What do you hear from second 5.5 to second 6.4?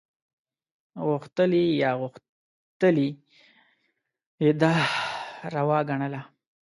روا ګڼله.